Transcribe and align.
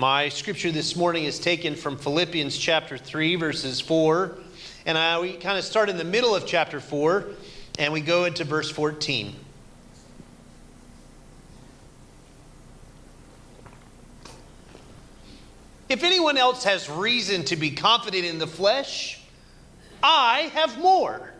My 0.00 0.30
scripture 0.30 0.72
this 0.72 0.96
morning 0.96 1.24
is 1.24 1.38
taken 1.38 1.74
from 1.74 1.98
Philippians 1.98 2.56
chapter 2.56 2.96
3, 2.96 3.36
verses 3.36 3.82
4. 3.82 4.34
And 4.86 4.96
I, 4.96 5.20
we 5.20 5.34
kind 5.34 5.58
of 5.58 5.64
start 5.64 5.90
in 5.90 5.98
the 5.98 6.04
middle 6.04 6.34
of 6.34 6.46
chapter 6.46 6.80
4 6.80 7.26
and 7.78 7.92
we 7.92 8.00
go 8.00 8.24
into 8.24 8.44
verse 8.44 8.70
14. 8.70 9.36
If 15.90 16.02
anyone 16.02 16.38
else 16.38 16.64
has 16.64 16.88
reason 16.88 17.44
to 17.44 17.56
be 17.56 17.70
confident 17.70 18.24
in 18.24 18.38
the 18.38 18.46
flesh, 18.46 19.20
I 20.02 20.50
have 20.54 20.78
more. 20.78 21.30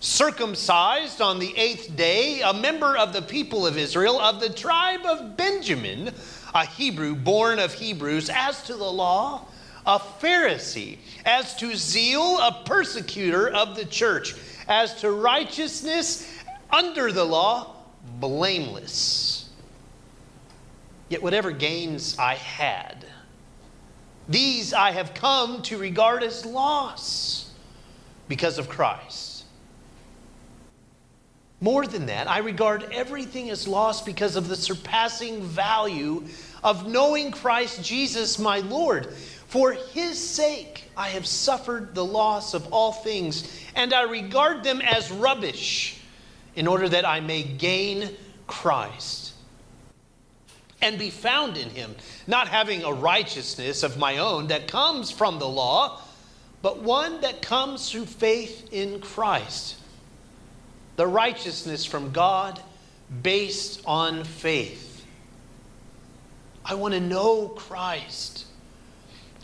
Circumcised 0.00 1.22
on 1.22 1.38
the 1.38 1.56
eighth 1.56 1.96
day, 1.96 2.42
a 2.42 2.52
member 2.52 2.98
of 2.98 3.14
the 3.14 3.22
people 3.22 3.66
of 3.66 3.78
Israel, 3.78 4.20
of 4.20 4.40
the 4.40 4.50
tribe 4.50 5.06
of 5.06 5.38
Benjamin, 5.38 5.57
a 6.54 6.66
Hebrew 6.66 7.14
born 7.14 7.58
of 7.58 7.74
Hebrews, 7.74 8.30
as 8.32 8.62
to 8.64 8.74
the 8.74 8.90
law, 8.90 9.46
a 9.86 9.98
Pharisee, 9.98 10.98
as 11.24 11.54
to 11.56 11.74
zeal, 11.74 12.38
a 12.38 12.62
persecutor 12.64 13.48
of 13.48 13.76
the 13.76 13.84
church, 13.84 14.34
as 14.68 15.00
to 15.00 15.10
righteousness 15.10 16.30
under 16.70 17.12
the 17.12 17.24
law, 17.24 17.74
blameless. 18.20 19.48
Yet 21.08 21.22
whatever 21.22 21.50
gains 21.50 22.18
I 22.18 22.34
had, 22.34 23.06
these 24.28 24.74
I 24.74 24.90
have 24.90 25.14
come 25.14 25.62
to 25.62 25.78
regard 25.78 26.22
as 26.22 26.44
loss 26.44 27.50
because 28.28 28.58
of 28.58 28.68
Christ. 28.68 29.27
More 31.60 31.86
than 31.86 32.06
that, 32.06 32.28
I 32.28 32.38
regard 32.38 32.88
everything 32.92 33.50
as 33.50 33.66
loss 33.66 34.02
because 34.02 34.36
of 34.36 34.46
the 34.46 34.56
surpassing 34.56 35.42
value 35.42 36.24
of 36.62 36.86
knowing 36.86 37.32
Christ 37.32 37.82
Jesus 37.82 38.38
my 38.38 38.60
Lord. 38.60 39.12
For 39.48 39.72
his 39.72 40.18
sake 40.18 40.84
I 40.96 41.08
have 41.08 41.26
suffered 41.26 41.94
the 41.94 42.04
loss 42.04 42.54
of 42.54 42.72
all 42.72 42.92
things, 42.92 43.60
and 43.74 43.92
I 43.92 44.02
regard 44.02 44.62
them 44.62 44.80
as 44.80 45.10
rubbish 45.10 46.00
in 46.54 46.66
order 46.66 46.88
that 46.88 47.04
I 47.04 47.20
may 47.20 47.42
gain 47.42 48.10
Christ 48.46 49.32
and 50.80 50.98
be 50.98 51.10
found 51.10 51.56
in 51.56 51.70
him, 51.70 51.94
not 52.26 52.46
having 52.46 52.84
a 52.84 52.92
righteousness 52.92 53.82
of 53.82 53.98
my 53.98 54.18
own 54.18 54.48
that 54.48 54.68
comes 54.68 55.10
from 55.10 55.38
the 55.38 55.48
law, 55.48 56.00
but 56.62 56.82
one 56.82 57.20
that 57.22 57.42
comes 57.42 57.90
through 57.90 58.06
faith 58.06 58.72
in 58.72 59.00
Christ. 59.00 59.77
The 60.98 61.06
righteousness 61.06 61.84
from 61.84 62.10
God 62.10 62.60
based 63.22 63.82
on 63.86 64.24
faith. 64.24 65.06
I 66.64 66.74
want 66.74 66.92
to 66.92 66.98
know 66.98 67.46
Christ 67.50 68.46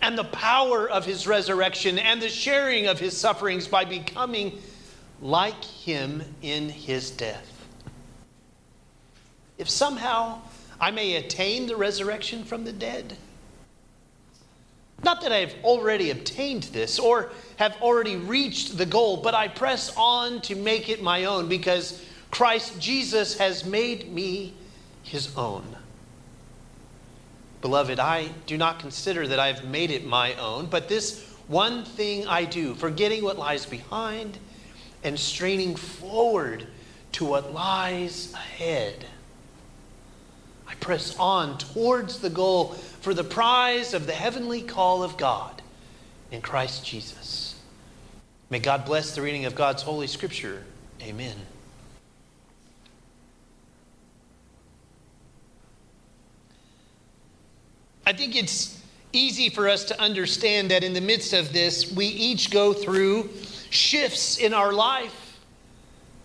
and 0.02 0.18
the 0.18 0.24
power 0.24 0.90
of 0.90 1.06
his 1.06 1.28
resurrection 1.28 2.00
and 2.00 2.20
the 2.20 2.28
sharing 2.28 2.88
of 2.88 2.98
his 2.98 3.16
sufferings 3.16 3.68
by 3.68 3.84
becoming 3.84 4.60
like 5.22 5.62
him 5.62 6.24
in 6.42 6.70
his 6.70 7.12
death. 7.12 7.68
If 9.56 9.70
somehow 9.70 10.40
I 10.80 10.90
may 10.90 11.14
attain 11.14 11.68
the 11.68 11.76
resurrection 11.76 12.42
from 12.42 12.64
the 12.64 12.72
dead. 12.72 13.16
Not 15.04 15.20
that 15.20 15.32
I 15.32 15.38
have 15.40 15.54
already 15.62 16.10
obtained 16.10 16.64
this 16.64 16.98
or 16.98 17.30
have 17.56 17.76
already 17.82 18.16
reached 18.16 18.78
the 18.78 18.86
goal, 18.86 19.18
but 19.18 19.34
I 19.34 19.48
press 19.48 19.94
on 19.96 20.40
to 20.42 20.54
make 20.54 20.88
it 20.88 21.02
my 21.02 21.26
own 21.26 21.46
because 21.46 22.02
Christ 22.30 22.80
Jesus 22.80 23.36
has 23.36 23.66
made 23.66 24.10
me 24.10 24.54
his 25.02 25.36
own. 25.36 25.76
Beloved, 27.60 28.00
I 28.00 28.28
do 28.46 28.56
not 28.56 28.78
consider 28.78 29.28
that 29.28 29.38
I've 29.38 29.64
made 29.66 29.90
it 29.90 30.06
my 30.06 30.34
own, 30.34 30.66
but 30.66 30.88
this 30.88 31.22
one 31.48 31.84
thing 31.84 32.26
I 32.26 32.46
do, 32.46 32.74
forgetting 32.74 33.22
what 33.22 33.38
lies 33.38 33.66
behind 33.66 34.38
and 35.02 35.20
straining 35.20 35.76
forward 35.76 36.66
to 37.12 37.26
what 37.26 37.52
lies 37.52 38.32
ahead. 38.32 39.04
I 40.66 40.74
press 40.74 41.16
on 41.18 41.58
towards 41.58 42.18
the 42.20 42.30
goal 42.30 42.72
for 43.00 43.14
the 43.14 43.24
prize 43.24 43.94
of 43.94 44.06
the 44.06 44.12
heavenly 44.12 44.62
call 44.62 45.02
of 45.02 45.16
God 45.16 45.62
in 46.30 46.40
Christ 46.40 46.84
Jesus. 46.84 47.60
May 48.50 48.58
God 48.58 48.84
bless 48.84 49.14
the 49.14 49.22
reading 49.22 49.44
of 49.44 49.54
God's 49.54 49.82
Holy 49.82 50.06
Scripture. 50.06 50.62
Amen. 51.02 51.36
I 58.06 58.12
think 58.12 58.36
it's 58.36 58.80
easy 59.12 59.48
for 59.48 59.68
us 59.68 59.84
to 59.84 60.00
understand 60.00 60.70
that 60.70 60.84
in 60.84 60.92
the 60.92 61.00
midst 61.00 61.32
of 61.32 61.52
this, 61.52 61.90
we 61.90 62.06
each 62.06 62.50
go 62.50 62.72
through 62.72 63.30
shifts 63.70 64.38
in 64.38 64.52
our 64.52 64.72
life 64.72 65.40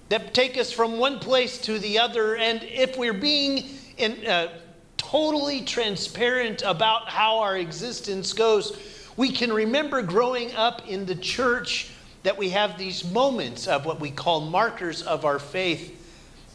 that 0.09 0.33
take 0.33 0.57
us 0.57 0.71
from 0.71 0.97
one 0.97 1.19
place 1.19 1.57
to 1.61 1.79
the 1.79 1.99
other. 1.99 2.35
And 2.35 2.63
if 2.63 2.97
we're 2.97 3.13
being 3.13 3.69
in, 3.99 4.25
uh, 4.25 4.49
totally 4.97 5.61
transparent 5.61 6.61
about 6.63 7.09
how 7.09 7.39
our 7.39 7.57
existence 7.57 8.33
goes, 8.33 8.77
we 9.17 9.31
can 9.31 9.51
remember 9.51 10.01
growing 10.01 10.53
up 10.55 10.87
in 10.87 11.05
the 11.05 11.15
church 11.15 11.91
that 12.23 12.37
we 12.37 12.49
have 12.49 12.77
these 12.77 13.03
moments 13.03 13.67
of 13.67 13.85
what 13.85 13.99
we 13.99 14.11
call 14.11 14.41
markers 14.41 15.01
of 15.01 15.25
our 15.25 15.39
faith 15.39 15.95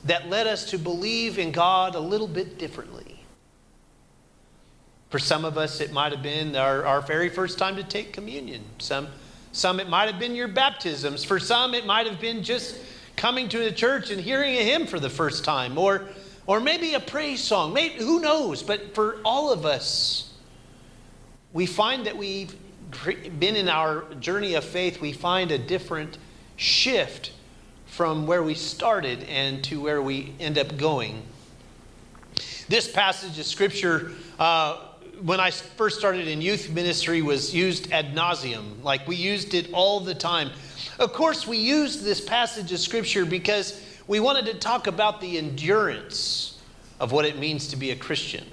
that 0.05 0.29
led 0.29 0.47
us 0.47 0.71
to 0.71 0.79
believe 0.79 1.39
in 1.39 1.51
God 1.53 1.95
a 1.95 2.01
little 2.01 2.29
bit 2.29 2.59
differently. 2.59 3.21
For 5.11 5.19
some 5.19 5.45
of 5.45 5.57
us, 5.57 5.81
it 5.81 5.93
might 5.93 6.13
have 6.13 6.23
been 6.23 6.57
our, 6.57 6.85
our 6.85 7.01
very 7.01 7.29
first 7.29 7.59
time 7.59 7.77
to 7.77 7.85
take 7.85 8.13
communion. 8.13 8.63
Some, 8.79 9.09
some, 9.53 9.81
it 9.81 9.89
might 9.89 10.11
have 10.11 10.19
been 10.19 10.35
your 10.35 10.49
baptisms. 10.49 11.25
For 11.25 11.39
some, 11.39 11.75
it 11.75 11.87
might 11.87 12.07
have 12.07 12.21
been 12.21 12.43
just 12.43 12.79
coming 13.17 13.49
to 13.49 13.59
the 13.59 13.73
church 13.73 14.11
and 14.11 14.21
hearing 14.21 14.55
a 14.57 14.63
hymn 14.63 14.87
for 14.87 14.99
the 14.99 15.09
first 15.11 15.45
time, 15.45 15.79
or, 15.79 16.09
or 16.47 16.61
maybe 16.61 16.95
a 16.95 17.01
praise 17.01 17.41
song. 17.43 17.73
Maybe, 17.73 17.95
who 17.97 18.21
knows? 18.21 18.63
But 18.63 18.95
for 18.95 19.19
all 19.25 19.53
of 19.53 19.65
us, 19.65 20.33
we 21.53 21.67
find 21.67 22.07
that 22.07 22.17
we've 22.17 22.55
been 23.39 23.57
in 23.57 23.69
our 23.69 24.05
journey 24.21 24.55
of 24.55 24.65
faith, 24.65 25.01
we 25.01 25.13
find 25.13 25.51
a 25.51 25.59
different 25.59 26.19
shift 26.57 27.33
from 27.87 28.27
where 28.27 28.43
we 28.43 28.55
started 28.55 29.23
and 29.25 29.63
to 29.65 29.81
where 29.81 30.03
we 30.03 30.35
end 30.41 30.59
up 30.59 30.77
going. 30.77 31.23
This 32.69 32.91
passage 32.91 33.39
of 33.39 33.47
scripture 33.47 34.13
uh, 34.39 34.79
when 35.23 35.39
I 35.39 35.51
first 35.51 35.99
started 35.99 36.27
in 36.27 36.41
youth 36.41 36.71
ministry 36.71 37.23
was 37.23 37.55
used 37.55 37.93
ad 37.93 38.15
nauseum. 38.15 38.83
Like 38.83 39.07
we 39.07 39.17
used 39.17 39.55
it 39.55 39.73
all 39.73 40.01
the 40.01 40.15
time. 40.15 40.51
Of 40.99 41.13
course, 41.13 41.47
we 41.47 41.59
used 41.59 42.05
this 42.05 42.21
passage 42.21 42.73
of 42.73 42.79
scripture 42.79 43.25
because 43.25 43.81
we 44.07 44.21
wanted 44.21 44.47
to 44.47 44.55
talk 44.55 44.87
about 44.87 45.21
the 45.21 45.39
endurance 45.39 46.61
of 47.01 47.13
what 47.13 47.25
it 47.25 47.39
means 47.39 47.69
to 47.69 47.77
be 47.77 47.91
a 47.91 47.97
Christian. 47.97 48.45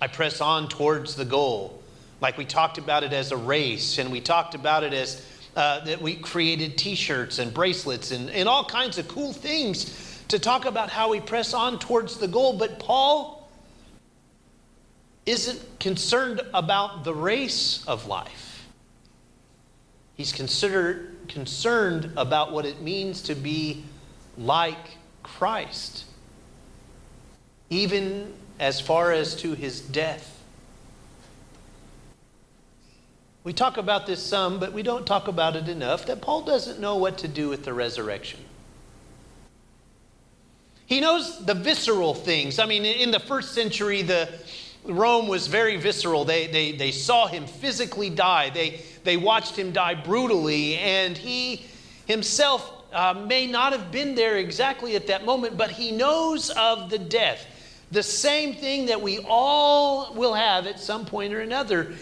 I 0.00 0.06
press 0.06 0.40
on 0.40 0.68
towards 0.68 1.16
the 1.16 1.24
goal. 1.24 1.82
Like 2.20 2.38
we 2.38 2.44
talked 2.44 2.78
about 2.78 3.04
it 3.04 3.12
as 3.12 3.30
a 3.30 3.36
race, 3.36 3.98
and 3.98 4.10
we 4.10 4.20
talked 4.20 4.54
about 4.54 4.84
it 4.84 4.92
as 4.92 5.24
uh, 5.56 5.84
that 5.84 6.00
we 6.00 6.16
created 6.16 6.78
t 6.78 6.94
shirts 6.94 7.38
and 7.38 7.52
bracelets 7.52 8.10
and, 8.10 8.30
and 8.30 8.48
all 8.48 8.64
kinds 8.64 8.98
of 8.98 9.08
cool 9.08 9.32
things 9.32 10.22
to 10.28 10.38
talk 10.38 10.66
about 10.66 10.90
how 10.90 11.10
we 11.10 11.20
press 11.20 11.54
on 11.54 11.78
towards 11.78 12.18
the 12.18 12.28
goal. 12.28 12.56
But 12.56 12.78
Paul 12.78 13.48
isn't 15.26 15.60
concerned 15.78 16.40
about 16.54 17.04
the 17.04 17.14
race 17.14 17.84
of 17.86 18.06
life. 18.06 18.66
He's 20.14 20.32
considered, 20.32 21.16
concerned 21.28 22.12
about 22.16 22.52
what 22.52 22.64
it 22.64 22.80
means 22.80 23.22
to 23.22 23.34
be 23.34 23.84
like 24.38 24.96
Christ, 25.22 26.04
even 27.68 28.32
as 28.58 28.80
far 28.80 29.12
as 29.12 29.34
to 29.36 29.54
his 29.54 29.80
death. 29.80 30.36
We 33.44 33.52
talk 33.52 33.76
about 33.76 34.06
this 34.06 34.22
some, 34.22 34.58
but 34.58 34.72
we 34.72 34.82
don't 34.82 35.06
talk 35.06 35.28
about 35.28 35.56
it 35.56 35.68
enough 35.68 36.06
that 36.06 36.20
Paul 36.20 36.42
doesn't 36.42 36.80
know 36.80 36.96
what 36.96 37.18
to 37.18 37.28
do 37.28 37.48
with 37.48 37.64
the 37.64 37.72
resurrection. 37.72 38.40
He 40.86 41.00
knows 41.00 41.44
the 41.44 41.54
visceral 41.54 42.14
things. 42.14 42.58
I 42.58 42.66
mean, 42.66 42.84
in 42.84 43.10
the 43.10 43.20
first 43.20 43.54
century, 43.54 44.02
the, 44.02 44.28
Rome 44.84 45.28
was 45.28 45.46
very 45.46 45.76
visceral. 45.76 46.24
They, 46.24 46.46
they, 46.46 46.72
they 46.72 46.92
saw 46.92 47.26
him 47.26 47.46
physically 47.46 48.10
die, 48.10 48.50
they, 48.50 48.80
they 49.04 49.16
watched 49.16 49.56
him 49.56 49.72
die 49.72 49.94
brutally, 49.94 50.76
and 50.76 51.16
he 51.16 51.64
himself 52.06 52.77
uh, 52.92 53.14
may 53.26 53.46
not 53.46 53.72
have 53.72 53.90
been 53.90 54.14
there 54.14 54.38
exactly 54.38 54.96
at 54.96 55.06
that 55.08 55.24
moment, 55.24 55.56
but 55.56 55.70
he 55.70 55.92
knows 55.92 56.50
of 56.50 56.90
the 56.90 56.98
death. 56.98 57.46
The 57.90 58.02
same 58.02 58.54
thing 58.54 58.86
that 58.86 59.00
we 59.00 59.18
all 59.26 60.14
will 60.14 60.34
have 60.34 60.66
at 60.66 60.78
some 60.78 61.06
point 61.06 61.32
or 61.32 61.40
another. 61.40 61.94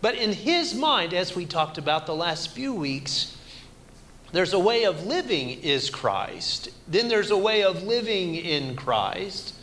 But 0.00 0.16
in 0.16 0.32
his 0.32 0.74
mind, 0.74 1.14
as 1.14 1.34
we 1.34 1.46
talked 1.46 1.78
about 1.78 2.06
the 2.06 2.14
last 2.14 2.50
few 2.50 2.74
weeks, 2.74 3.36
there's 4.32 4.52
a 4.52 4.58
way 4.58 4.84
of 4.84 5.06
living 5.06 5.50
is 5.50 5.90
Christ. 5.90 6.70
Then 6.88 7.08
there's 7.08 7.30
a 7.30 7.36
way 7.36 7.62
of 7.62 7.82
living 7.82 8.34
in 8.34 8.76
Christ. 8.76 9.54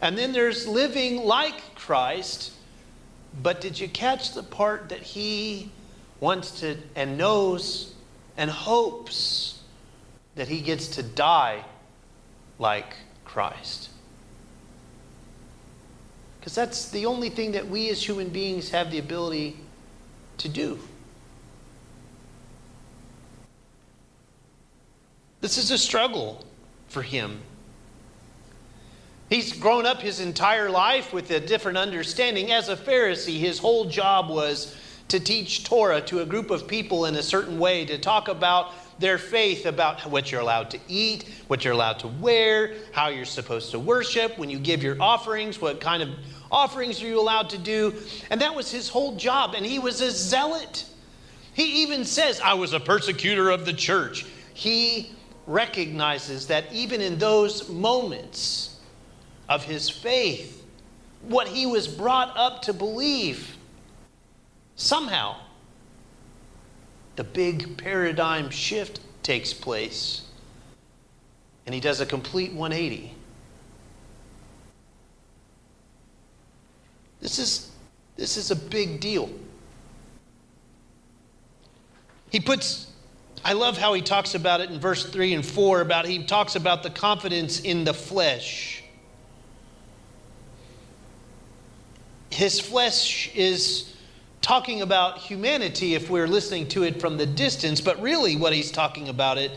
And 0.00 0.18
then 0.18 0.32
there's 0.32 0.68
living 0.68 1.24
like 1.24 1.74
Christ. 1.74 2.52
But 3.42 3.60
did 3.60 3.80
you 3.80 3.88
catch 3.88 4.32
the 4.34 4.42
part 4.42 4.90
that 4.90 5.00
he 5.00 5.72
wants 6.20 6.60
to 6.60 6.76
and 6.94 7.16
knows 7.18 7.94
and 8.36 8.50
hopes 8.50 9.53
that 10.36 10.48
he 10.48 10.60
gets 10.60 10.88
to 10.88 11.02
die 11.02 11.64
like 12.58 12.96
Christ? 13.24 13.90
Because 16.38 16.54
that's 16.54 16.90
the 16.90 17.06
only 17.06 17.30
thing 17.30 17.52
that 17.52 17.68
we 17.68 17.88
as 17.88 18.06
human 18.06 18.28
beings 18.28 18.70
have 18.70 18.90
the 18.90 18.98
ability 18.98 19.56
to 20.38 20.48
do. 20.48 20.78
This 25.40 25.58
is 25.58 25.70
a 25.70 25.78
struggle 25.78 26.44
for 26.88 27.02
him. 27.02 27.40
He's 29.28 29.52
grown 29.52 29.86
up 29.86 30.00
his 30.00 30.20
entire 30.20 30.70
life 30.70 31.12
with 31.12 31.30
a 31.30 31.40
different 31.40 31.78
understanding. 31.78 32.52
As 32.52 32.68
a 32.68 32.76
Pharisee, 32.76 33.38
his 33.38 33.58
whole 33.58 33.86
job 33.86 34.28
was 34.28 34.76
to 35.08 35.20
teach 35.20 35.64
Torah 35.64 36.00
to 36.02 36.20
a 36.20 36.26
group 36.26 36.50
of 36.50 36.66
people 36.66 37.06
in 37.06 37.14
a 37.16 37.22
certain 37.22 37.58
way, 37.58 37.84
to 37.84 37.98
talk 37.98 38.28
about 38.28 38.72
their 38.98 39.18
faith, 39.18 39.66
about 39.66 40.00
what 40.06 40.30
you're 40.30 40.40
allowed 40.40 40.70
to 40.70 40.78
eat, 40.88 41.28
what 41.48 41.64
you're 41.64 41.74
allowed 41.74 41.98
to 42.00 42.08
wear, 42.08 42.74
how 42.92 43.08
you're 43.08 43.24
supposed 43.24 43.70
to 43.72 43.78
worship, 43.78 44.38
when 44.38 44.50
you 44.50 44.58
give 44.58 44.82
your 44.82 45.00
offerings, 45.00 45.60
what 45.60 45.80
kind 45.80 46.02
of 46.02 46.08
offerings 46.50 47.02
are 47.02 47.06
you 47.06 47.20
allowed 47.20 47.50
to 47.50 47.58
do. 47.58 47.94
And 48.30 48.40
that 48.40 48.54
was 48.54 48.70
his 48.70 48.88
whole 48.88 49.16
job. 49.16 49.54
And 49.54 49.66
he 49.66 49.78
was 49.78 50.00
a 50.00 50.10
zealot. 50.10 50.84
He 51.54 51.82
even 51.82 52.04
says, 52.04 52.40
I 52.40 52.54
was 52.54 52.72
a 52.72 52.80
persecutor 52.80 53.50
of 53.50 53.66
the 53.66 53.72
church. 53.72 54.26
He 54.54 55.10
recognizes 55.46 56.46
that 56.46 56.72
even 56.72 57.00
in 57.00 57.18
those 57.18 57.68
moments, 57.68 58.74
of 59.48 59.64
his 59.64 59.88
faith, 59.88 60.64
what 61.22 61.48
he 61.48 61.66
was 61.66 61.88
brought 61.88 62.36
up 62.36 62.62
to 62.62 62.72
believe. 62.72 63.56
Somehow, 64.76 65.36
the 67.16 67.24
big 67.24 67.76
paradigm 67.76 68.50
shift 68.50 69.00
takes 69.22 69.52
place, 69.52 70.22
and 71.66 71.74
he 71.74 71.80
does 71.80 72.00
a 72.00 72.06
complete 72.06 72.52
180. 72.52 73.14
This 77.20 77.38
is, 77.38 77.70
this 78.16 78.36
is 78.36 78.50
a 78.50 78.56
big 78.56 79.00
deal. 79.00 79.30
He 82.30 82.40
puts, 82.40 82.88
I 83.44 83.52
love 83.52 83.78
how 83.78 83.94
he 83.94 84.02
talks 84.02 84.34
about 84.34 84.60
it 84.60 84.70
in 84.70 84.78
verse 84.78 85.06
3 85.06 85.34
and 85.34 85.46
4 85.46 85.80
about 85.80 86.06
he 86.06 86.24
talks 86.24 86.56
about 86.56 86.82
the 86.82 86.90
confidence 86.90 87.60
in 87.60 87.84
the 87.84 87.94
flesh. 87.94 88.84
his 92.34 92.58
flesh 92.58 93.30
is 93.34 93.93
talking 94.44 94.82
about 94.82 95.16
humanity 95.16 95.94
if 95.94 96.10
we're 96.10 96.28
listening 96.28 96.68
to 96.68 96.82
it 96.82 97.00
from 97.00 97.16
the 97.16 97.24
distance, 97.24 97.80
but 97.80 98.00
really 98.02 98.36
what 98.36 98.52
he's 98.52 98.70
talking 98.70 99.08
about 99.08 99.38
it 99.38 99.50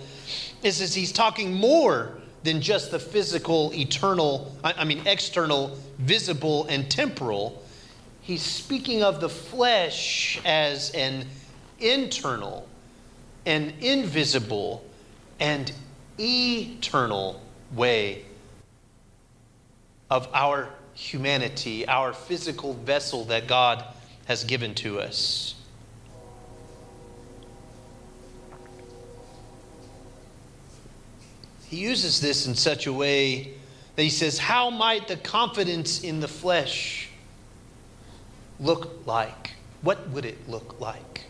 is, 0.64 0.80
is 0.80 0.94
he's 0.94 1.12
talking 1.12 1.54
more 1.54 2.18
than 2.44 2.62
just 2.62 2.90
the 2.92 2.98
physical, 2.98 3.74
eternal, 3.74 4.56
I 4.64 4.86
mean, 4.86 5.02
external, 5.06 5.78
visible, 5.98 6.66
and 6.68 6.90
temporal. 6.90 7.62
He's 8.22 8.42
speaking 8.42 9.04
of 9.04 9.20
the 9.20 9.28
flesh 9.28 10.40
as 10.46 10.92
an 10.92 11.26
internal, 11.80 12.66
an 13.46 13.74
invisible, 13.82 14.86
and 15.42 15.70
eternal 16.18 17.42
way 17.76 18.24
of 20.10 20.30
our 20.34 20.70
humanity, 20.94 21.86
our 21.90 22.14
physical 22.14 22.74
vessel 22.74 23.26
that 23.26 23.48
God 23.48 23.84
has 24.28 24.44
given 24.44 24.76
to 24.76 25.00
us. 25.00 25.56
He 31.70 31.78
uses 31.78 32.22
this 32.22 32.48
in 32.48 32.56
such 32.56 32.88
a 32.88 32.94
way 32.94 33.54
that 33.96 34.04
he 34.04 34.10
says, 34.10 34.38
How 34.38 34.70
might 34.70 35.08
the 35.08 35.18
confidence 35.18 36.04
in 36.04 36.20
the 36.20 36.28
flesh 36.28 37.10
look 38.60 39.06
like? 39.06 39.54
What 39.82 40.10
would 40.10 40.26
it 40.26 40.50
look 40.50 40.80
like? 40.80 41.26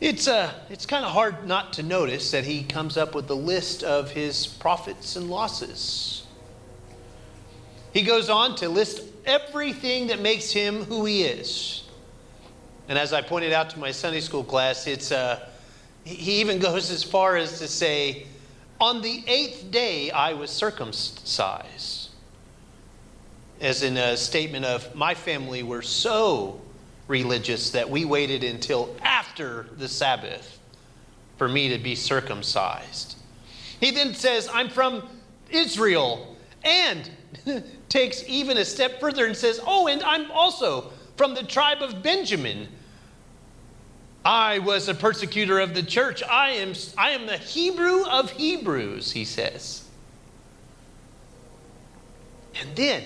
It's, 0.00 0.26
uh, 0.26 0.52
it's 0.68 0.84
kind 0.84 1.04
of 1.04 1.12
hard 1.12 1.46
not 1.46 1.74
to 1.74 1.82
notice 1.82 2.32
that 2.32 2.44
he 2.44 2.64
comes 2.64 2.96
up 2.96 3.14
with 3.14 3.30
a 3.30 3.34
list 3.34 3.84
of 3.84 4.10
his 4.10 4.46
profits 4.46 5.16
and 5.16 5.30
losses. 5.30 6.26
He 7.92 8.02
goes 8.02 8.30
on 8.30 8.56
to 8.56 8.68
list 8.68 9.02
everything 9.26 10.08
that 10.08 10.20
makes 10.20 10.50
him 10.50 10.84
who 10.84 11.04
he 11.04 11.24
is. 11.24 11.84
And 12.88 12.98
as 12.98 13.12
I 13.12 13.22
pointed 13.22 13.52
out 13.52 13.70
to 13.70 13.78
my 13.78 13.90
Sunday 13.90 14.20
school 14.20 14.44
class, 14.44 14.86
it's, 14.86 15.12
uh, 15.12 15.48
he 16.04 16.40
even 16.40 16.58
goes 16.60 16.90
as 16.90 17.04
far 17.04 17.36
as 17.36 17.58
to 17.58 17.68
say, 17.68 18.26
On 18.80 19.02
the 19.02 19.22
eighth 19.26 19.70
day 19.70 20.10
I 20.10 20.32
was 20.32 20.50
circumcised. 20.50 22.10
As 23.60 23.82
in 23.82 23.96
a 23.96 24.16
statement 24.16 24.64
of, 24.64 24.94
My 24.94 25.14
family 25.14 25.62
were 25.62 25.82
so 25.82 26.60
religious 27.08 27.70
that 27.70 27.88
we 27.88 28.04
waited 28.04 28.42
until 28.42 28.94
after 29.02 29.66
the 29.76 29.88
Sabbath 29.88 30.58
for 31.36 31.48
me 31.48 31.68
to 31.68 31.78
be 31.78 31.94
circumcised. 31.94 33.16
He 33.80 33.90
then 33.90 34.14
says, 34.14 34.48
I'm 34.52 34.68
from 34.68 35.08
Israel, 35.50 36.36
and 36.64 37.10
takes 37.92 38.24
even 38.26 38.56
a 38.56 38.64
step 38.64 38.98
further 39.00 39.26
and 39.26 39.36
says, 39.36 39.60
Oh, 39.66 39.86
and 39.86 40.02
I'm 40.02 40.30
also 40.30 40.90
from 41.16 41.34
the 41.34 41.42
tribe 41.42 41.82
of 41.82 42.02
Benjamin. 42.02 42.68
I 44.24 44.60
was 44.60 44.88
a 44.88 44.94
persecutor 44.94 45.60
of 45.60 45.74
the 45.74 45.82
church. 45.82 46.22
I 46.22 46.52
am, 46.52 46.72
I 46.96 47.10
am 47.10 47.26
the 47.26 47.36
Hebrew 47.36 48.04
of 48.06 48.30
Hebrews, 48.30 49.12
he 49.12 49.26
says. 49.26 49.84
And 52.58 52.74
then 52.76 53.02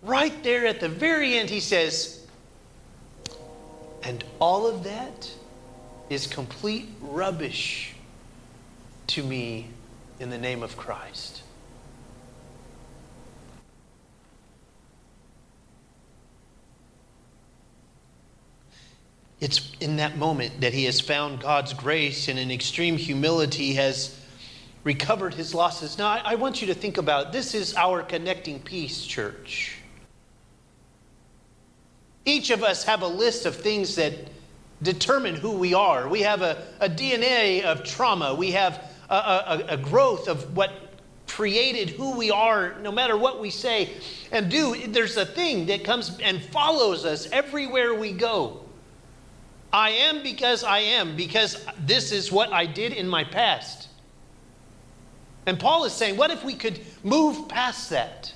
right 0.00 0.42
there 0.42 0.66
at 0.66 0.80
the 0.80 0.88
very 0.88 1.36
end, 1.36 1.50
he 1.50 1.60
says, 1.60 2.24
and 4.02 4.24
all 4.38 4.66
of 4.66 4.84
that 4.84 5.30
is 6.08 6.26
complete 6.26 6.88
rubbish 7.02 7.94
to 9.08 9.22
me 9.22 9.68
in 10.18 10.30
the 10.30 10.38
name 10.38 10.62
of 10.62 10.78
Christ. 10.78 11.39
It's 19.40 19.72
in 19.80 19.96
that 19.96 20.18
moment 20.18 20.60
that 20.60 20.74
he 20.74 20.84
has 20.84 21.00
found 21.00 21.40
God's 21.40 21.72
grace 21.72 22.28
and 22.28 22.38
in 22.38 22.50
extreme 22.50 22.96
humility 22.96 23.74
has 23.74 24.18
recovered 24.84 25.34
his 25.34 25.54
losses. 25.54 25.96
Now, 25.96 26.08
I, 26.08 26.34
want 26.34 26.60
you 26.60 26.66
to 26.68 26.74
think 26.74 26.98
about 26.98 27.32
this 27.32 27.54
is 27.54 27.74
our 27.74 28.02
connecting 28.02 28.60
piece, 28.60 29.04
church. 29.04 29.78
Each 32.24 32.50
of 32.50 32.62
us 32.62 32.84
have 32.84 33.02
a 33.02 33.06
list 33.06 33.46
of 33.46 33.56
things 33.56 33.96
that 33.96 34.14
determine 34.82 35.34
who 35.34 35.52
we 35.52 35.74
are. 35.74 36.08
We 36.08 36.20
have 36.20 36.42
a, 36.42 36.66
a 36.80 36.88
DNA 36.88 37.62
of 37.62 37.82
trauma. 37.84 38.34
We 38.34 38.50
have 38.52 38.90
a, 39.08 39.14
a, 39.14 39.64
a 39.70 39.76
growth 39.76 40.28
of 40.28 40.54
what 40.56 40.72
created 41.26 41.90
who 41.90 42.16
we 42.16 42.30
are, 42.30 42.74
no 42.80 42.92
matter 42.92 43.16
what 43.16 43.40
we 43.40 43.50
say 43.50 43.90
and 44.32 44.50
do. 44.50 44.86
There's 44.86 45.16
a 45.16 45.26
thing 45.26 45.66
that 45.66 45.84
comes 45.84 46.18
and 46.20 46.42
follows 46.42 47.04
us 47.04 47.28
everywhere 47.30 47.94
we 47.94 48.12
go. 48.12 48.64
I 49.72 49.90
am 49.90 50.22
because 50.22 50.64
I 50.64 50.78
am, 50.78 51.16
because 51.16 51.64
this 51.78 52.12
is 52.12 52.32
what 52.32 52.52
I 52.52 52.66
did 52.66 52.92
in 52.92 53.08
my 53.08 53.24
past. 53.24 53.88
And 55.46 55.58
Paul 55.58 55.84
is 55.84 55.92
saying, 55.92 56.16
what 56.16 56.30
if 56.30 56.44
we 56.44 56.54
could 56.54 56.80
move 57.02 57.48
past 57.48 57.90
that? 57.90 58.32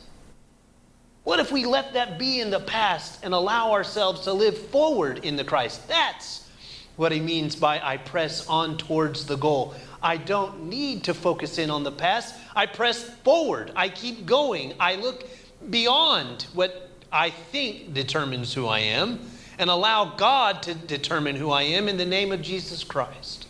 What 1.24 1.40
if 1.40 1.50
we 1.50 1.64
let 1.64 1.94
that 1.94 2.18
be 2.18 2.40
in 2.40 2.50
the 2.50 2.60
past 2.60 3.24
and 3.24 3.32
allow 3.32 3.72
ourselves 3.72 4.22
to 4.22 4.32
live 4.32 4.56
forward 4.56 5.24
in 5.24 5.36
the 5.36 5.44
Christ? 5.44 5.88
That's 5.88 6.48
what 6.96 7.12
he 7.12 7.20
means 7.20 7.56
by 7.56 7.80
I 7.82 7.96
press 7.96 8.46
on 8.46 8.76
towards 8.76 9.26
the 9.26 9.36
goal. 9.36 9.74
I 10.02 10.18
don't 10.18 10.66
need 10.66 11.04
to 11.04 11.14
focus 11.14 11.58
in 11.58 11.70
on 11.70 11.82
the 11.82 11.90
past. 11.90 12.34
I 12.54 12.66
press 12.66 13.02
forward. 13.02 13.72
I 13.74 13.88
keep 13.88 14.26
going. 14.26 14.74
I 14.78 14.96
look 14.96 15.24
beyond 15.70 16.46
what 16.52 16.90
I 17.10 17.30
think 17.30 17.94
determines 17.94 18.52
who 18.52 18.66
I 18.66 18.80
am 18.80 19.18
and 19.58 19.70
allow 19.70 20.16
God 20.16 20.62
to 20.64 20.74
determine 20.74 21.36
who 21.36 21.50
I 21.50 21.62
am 21.62 21.88
in 21.88 21.96
the 21.96 22.04
name 22.04 22.32
of 22.32 22.42
Jesus 22.42 22.84
Christ. 22.84 23.46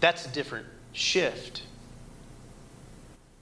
That's 0.00 0.26
a 0.26 0.30
different 0.30 0.66
shift. 0.92 1.62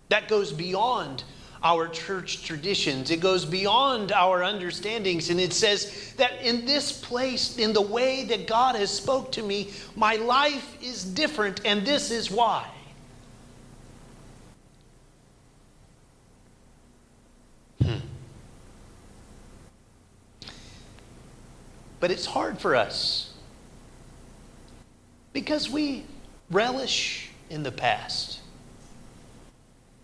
That 0.08 0.28
goes 0.28 0.52
beyond 0.52 1.24
our 1.62 1.88
church 1.88 2.44
traditions. 2.44 3.10
It 3.10 3.20
goes 3.20 3.44
beyond 3.44 4.12
our 4.12 4.42
understandings. 4.42 5.30
And 5.30 5.40
it 5.40 5.52
says 5.52 6.12
that 6.16 6.42
in 6.42 6.66
this 6.66 6.92
place, 6.92 7.56
in 7.56 7.72
the 7.72 7.80
way 7.80 8.24
that 8.24 8.46
God 8.46 8.74
has 8.74 8.90
spoke 8.90 9.32
to 9.32 9.42
me, 9.42 9.70
my 9.94 10.16
life 10.16 10.76
is 10.82 11.04
different, 11.04 11.60
and 11.64 11.86
this 11.86 12.10
is 12.10 12.30
why. 12.30 12.68
But 22.02 22.11
it's 22.11 22.26
hard 22.26 22.59
for 22.59 22.75
us 22.75 23.30
because 25.32 25.71
we 25.71 26.04
relish 26.50 27.30
in 27.49 27.62
the 27.62 27.71
past. 27.71 28.40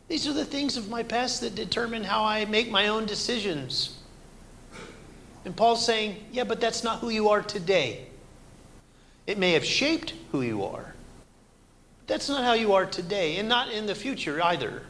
These 0.07 0.29
are 0.29 0.33
the 0.33 0.45
things 0.45 0.77
of 0.77 0.89
my 0.89 1.03
past 1.03 1.41
that 1.41 1.57
determine 1.57 2.05
how 2.05 2.23
I 2.23 2.45
make 2.45 2.71
my 2.71 2.87
own 2.87 3.05
decisions. 3.05 3.99
And 5.45 5.57
Paul's 5.57 5.85
saying, 5.85 6.25
yeah, 6.31 6.45
but 6.45 6.61
that's 6.61 6.85
not 6.85 7.01
who 7.01 7.09
you 7.09 7.31
are 7.31 7.43
today. 7.43 8.07
It 9.27 9.37
may 9.37 9.55
have 9.55 9.65
shaped 9.65 10.15
who 10.31 10.43
you 10.43 10.63
are. 10.63 10.95
But 11.99 12.07
that's 12.07 12.29
not 12.29 12.45
how 12.45 12.53
you 12.53 12.75
are 12.75 12.87
today, 12.87 13.39
and 13.39 13.49
not 13.49 13.73
in 13.73 13.87
the 13.87 13.97
future 13.97 14.41
either. 14.41 14.85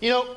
You 0.00 0.10
know, 0.10 0.36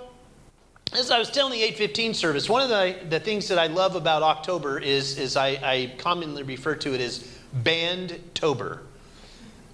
as 0.95 1.09
I 1.09 1.17
was 1.17 1.31
telling 1.31 1.53
the 1.53 1.63
815 1.63 2.13
service, 2.13 2.49
one 2.49 2.61
of 2.61 2.69
the, 2.69 2.97
the 3.09 3.19
things 3.19 3.47
that 3.47 3.57
I 3.57 3.67
love 3.67 3.95
about 3.95 4.21
October 4.21 4.79
is, 4.79 5.17
is 5.17 5.35
I, 5.35 5.47
I 5.47 5.93
commonly 5.97 6.43
refer 6.43 6.75
to 6.75 6.93
it 6.93 7.01
as 7.01 7.19
Band-tober. 7.53 8.81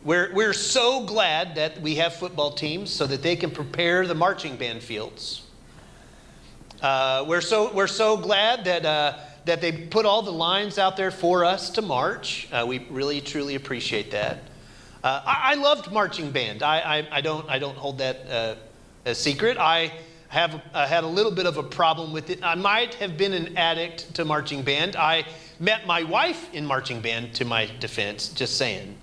We're, 0.04 0.34
we're 0.34 0.54
so 0.54 1.06
glad 1.06 1.56
that 1.56 1.82
we 1.82 1.96
have 1.96 2.14
football 2.16 2.52
teams 2.52 2.90
so 2.90 3.06
that 3.08 3.22
they 3.22 3.36
can 3.36 3.52
prepare 3.52 4.08
the 4.08 4.16
marching 4.16 4.56
band 4.56 4.82
fields. 4.82 5.44
Uh, 6.82 7.26
we're, 7.28 7.42
so, 7.42 7.74
we're 7.74 7.88
so 7.88 8.16
glad 8.16 8.64
that, 8.66 8.86
uh, 8.86 9.18
that 9.46 9.60
they 9.60 9.72
put 9.72 10.06
all 10.06 10.22
the 10.22 10.32
lines 10.32 10.78
out 10.78 10.96
there 10.96 11.12
for 11.12 11.44
us 11.44 11.70
to 11.72 11.82
march. 11.82 12.48
Uh, 12.52 12.66
we 12.68 12.86
really, 12.90 13.20
truly 13.20 13.56
appreciate 13.56 14.12
that. 14.12 14.44
Uh, 15.04 15.22
I, 15.26 15.52
I, 15.52 15.54
loved 15.56 15.92
marching 15.92 16.32
band. 16.32 16.64
I, 16.64 16.80
I, 16.80 17.08
I, 17.18 17.22
don't, 17.22 17.50
I 17.50 17.60
don't 17.60 17.78
hold 17.78 17.98
that 18.00 18.30
uh, 18.30 18.56
a 19.06 19.16
secret. 19.16 19.58
I 19.58 19.94
have 20.30 20.62
uh, 20.74 20.88
had 20.88 21.04
a 21.04 21.08
little 21.08 21.32
bit 21.32 21.46
of 21.46 21.58
a 21.58 21.64
problem 21.64 22.14
with 22.14 22.30
it. 22.30 22.40
I 22.44 22.56
might 22.56 22.94
have 22.96 23.18
been 23.18 23.34
an 23.34 23.58
addict 23.58 24.14
to 24.16 24.26
marching 24.26 24.62
band. 24.62 24.96
I 24.96 25.26
met 25.60 25.86
my 25.86 26.04
wife 26.04 26.54
in 26.54 26.66
marching 26.66 27.02
band, 27.02 27.34
to 27.36 27.46
my 27.46 27.70
defense, 27.80 28.30
just 28.30 28.56
saying. 28.58 28.96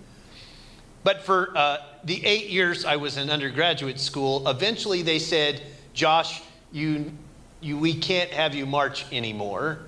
But 1.02 1.22
for 1.22 1.56
uh, 1.56 1.78
the 2.04 2.24
eight 2.24 2.48
years 2.48 2.84
I 2.84 2.96
was 2.96 3.16
in 3.16 3.28
undergraduate 3.28 4.00
school, 4.00 4.48
eventually 4.48 5.02
they 5.02 5.18
said, 5.18 5.62
Josh, 5.94 6.42
you, 6.72 7.12
you, 7.60 7.76
we 7.76 7.94
can't 7.94 8.30
have 8.30 8.54
you 8.54 8.66
march 8.66 9.04
anymore. 9.12 9.80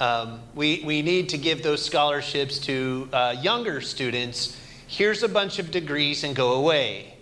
Um, 0.00 0.40
we, 0.54 0.82
we 0.84 1.02
need 1.02 1.30
to 1.30 1.38
give 1.38 1.62
those 1.62 1.84
scholarships 1.84 2.58
to 2.60 3.08
uh, 3.12 3.36
younger 3.40 3.80
students. 3.80 4.58
Here's 4.86 5.22
a 5.22 5.28
bunch 5.28 5.58
of 5.58 5.70
degrees 5.70 6.24
and 6.24 6.36
go 6.36 6.52
away. 6.52 7.17